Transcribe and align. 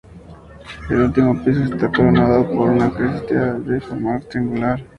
El 0.89 0.97
último 1.03 1.39
piso 1.43 1.61
está 1.63 1.91
coronado 1.91 2.49
por 2.49 2.71
una 2.71 2.91
crestería 2.91 3.53
de 3.53 3.79
forma 3.81 4.19
triangular. 4.21 4.83